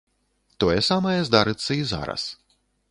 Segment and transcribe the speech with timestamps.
[0.63, 2.23] Тое самае здарыцца і зараз.